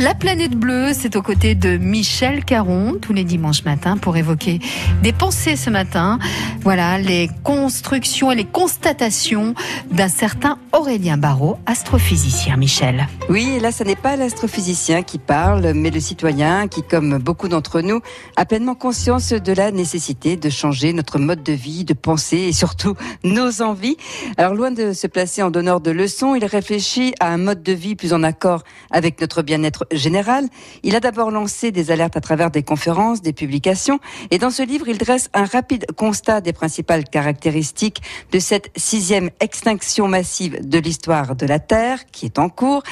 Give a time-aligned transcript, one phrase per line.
[0.00, 4.60] La planète bleue, c'est aux côtés de Michel Caron tous les dimanches matins pour évoquer
[5.02, 6.20] des pensées ce matin.
[6.60, 9.56] Voilà les constructions et les constatations
[9.90, 12.56] d'un certain Aurélien Barraud, astrophysicien.
[12.56, 13.08] Michel.
[13.28, 17.80] Oui, là, ce n'est pas l'astrophysicien qui parle, mais le citoyen qui, comme beaucoup d'entre
[17.80, 18.00] nous,
[18.36, 22.52] a pleinement conscience de la nécessité de changer notre mode de vie, de penser et
[22.52, 22.94] surtout
[23.24, 23.96] nos envies.
[24.36, 27.72] Alors, loin de se placer en donneur de leçons, il réfléchit à un mode de
[27.72, 28.62] vie plus en accord
[28.92, 34.00] avec notre bien-être Il a d'abord lancé des alertes à travers des conférences, des publications,
[34.30, 39.30] et dans ce livre, il dresse un rapide constat des principales caractéristiques de cette sixième
[39.40, 42.82] extinction massive de l'histoire de la Terre, qui est en cours.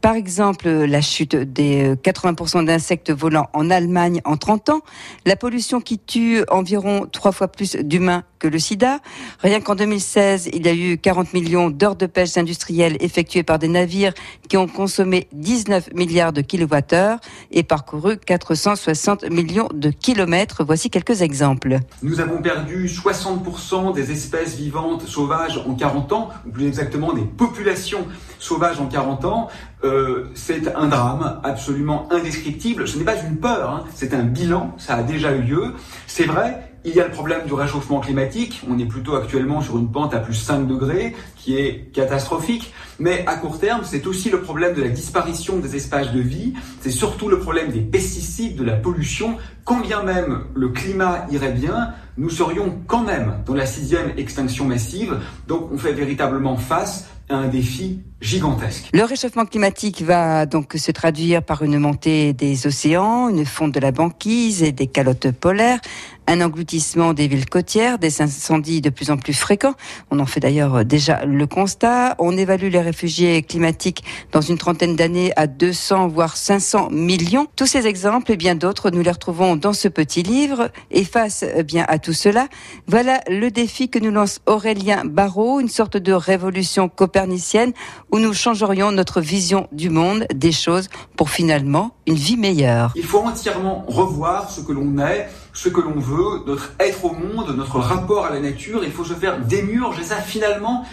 [0.00, 4.80] Par exemple, la chute des 80% d'insectes volants en Allemagne en 30 ans,
[5.24, 9.00] la pollution qui tue environ trois fois plus d'humains que le sida.
[9.40, 13.58] Rien qu'en 2016, il y a eu 40 millions d'heures de pêche industrielle effectuées par
[13.58, 14.12] des navires
[14.48, 17.18] qui ont consommé 19 milliards de kilowattheures
[17.50, 20.64] et parcouru 460 millions de kilomètres.
[20.64, 21.80] Voici quelques exemples.
[22.02, 27.24] Nous avons perdu 60% des espèces vivantes sauvages en 40 ans, ou plus exactement des
[27.24, 28.06] populations
[28.38, 29.48] sauvages en 40 ans,
[29.84, 32.88] euh, c'est un drame absolument indescriptible.
[32.88, 33.84] Ce n'est pas une peur, hein.
[33.94, 35.74] c'est un bilan, ça a déjà eu lieu.
[36.06, 38.62] C'est vrai, il y a le problème du réchauffement climatique.
[38.70, 42.72] On est plutôt actuellement sur une pente à plus 5 degrés, qui est catastrophique.
[42.98, 46.54] Mais à court terme, c'est aussi le problème de la disparition des espaces de vie.
[46.80, 49.36] C'est surtout le problème des pesticides, de la pollution.
[49.64, 54.64] Quand bien même le climat irait bien, nous serions quand même dans la sixième extinction
[54.64, 55.18] massive.
[55.48, 58.88] Donc on fait véritablement face un défi gigantesque.
[58.92, 63.80] Le réchauffement climatique va donc se traduire par une montée des océans, une fonte de
[63.80, 65.80] la banquise et des calottes polaires,
[66.28, 69.74] un engloutissement des villes côtières, des incendies de plus en plus fréquents.
[70.10, 72.14] On en fait d'ailleurs déjà le constat.
[72.18, 77.46] On évalue les réfugiés climatiques dans une trentaine d'années à 200 voire 500 millions.
[77.56, 80.70] Tous ces exemples et bien d'autres, nous les retrouvons dans ce petit livre.
[80.90, 82.48] Et face eh bien à tout cela,
[82.86, 87.72] voilà le défi que nous lance Aurélien Barraud, une sorte de révolution copernicienne
[88.12, 92.92] où nous changerions notre vision du monde, des choses, pour finalement une vie meilleure.
[92.94, 97.12] Il faut entièrement revoir ce que l'on est, ce que l'on veut, notre être au
[97.12, 98.84] monde, notre rapport à la nature.
[98.84, 100.84] Il faut se faire démurger ça finalement.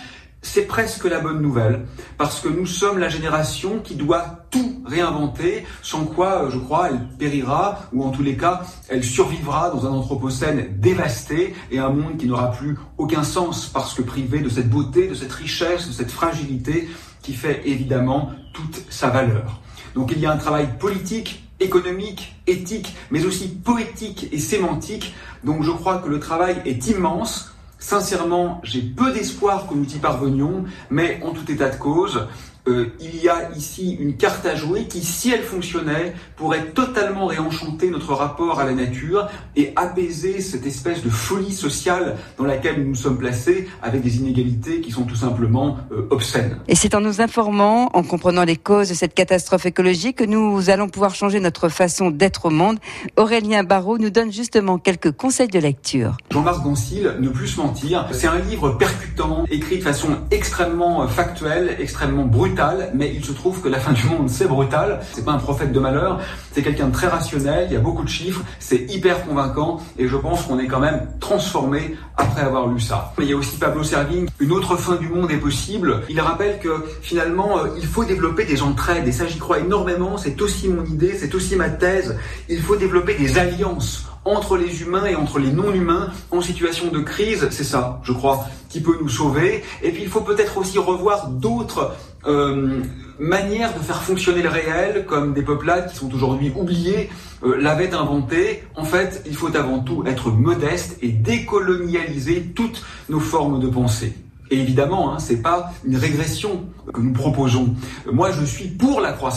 [0.45, 1.85] C'est presque la bonne nouvelle,
[2.17, 6.99] parce que nous sommes la génération qui doit tout réinventer, sans quoi, je crois, elle
[7.17, 12.17] périra, ou en tous les cas, elle survivra dans un anthropocène dévasté et un monde
[12.17, 15.93] qui n'aura plus aucun sens, parce que privé de cette beauté, de cette richesse, de
[15.93, 16.89] cette fragilité
[17.21, 19.61] qui fait évidemment toute sa valeur.
[19.95, 25.15] Donc il y a un travail politique, économique, éthique, mais aussi poétique et sémantique.
[25.43, 27.52] Donc je crois que le travail est immense.
[27.83, 32.27] Sincèrement, j'ai peu d'espoir que nous y parvenions, mais en tout état de cause,
[32.65, 37.25] euh, il y a ici une carte à jouer qui, si elle fonctionnait, pourrait totalement
[37.25, 42.81] réenchanter notre rapport à la nature et apaiser cette espèce de folie sociale dans laquelle
[42.81, 46.57] nous nous sommes placés avec des inégalités qui sont tout simplement euh, obscènes.
[46.67, 50.69] Et c'est en nous informant, en comprenant les causes de cette catastrophe écologique que nous
[50.69, 52.79] allons pouvoir changer notre façon d'être au monde.
[53.17, 56.17] Aurélien Barraud nous donne justement quelques conseils de lecture.
[56.31, 61.77] Jean-Marc Goncil, Ne plus se mentir, c'est un livre percutant, écrit de façon extrêmement factuelle,
[61.79, 64.99] extrêmement brutale mais il se trouve que la fin du monde, c'est brutal.
[65.13, 66.19] C'est pas un prophète de malheur,
[66.51, 70.07] c'est quelqu'un de très rationnel, il y a beaucoup de chiffres, c'est hyper convaincant, et
[70.07, 73.13] je pense qu'on est quand même transformé après avoir lu ça.
[73.19, 76.01] Il y a aussi Pablo Servigne, une autre fin du monde est possible.
[76.09, 80.17] Il rappelle que finalement, euh, il faut développer des entraides, et ça j'y crois énormément,
[80.17, 82.17] c'est aussi mon idée, c'est aussi ma thèse.
[82.49, 86.99] Il faut développer des alliances entre les humains et entre les non-humains en situation de
[86.99, 89.63] crise, c'est ça, je crois, qui peut nous sauver.
[89.81, 91.93] Et puis il faut peut-être aussi revoir d'autres
[92.25, 92.81] euh,
[93.19, 97.09] manières de faire fonctionner le réel, comme des peuplades qui sont aujourd'hui oubliées,
[97.43, 98.63] euh, l'avaient inventé.
[98.75, 104.15] En fait, il faut avant tout être modeste et décolonialiser toutes nos formes de pensée.
[104.51, 107.73] Et évidemment, hein, c'est pas une régression que nous proposons.
[108.11, 109.31] Moi, je suis pour la croissance.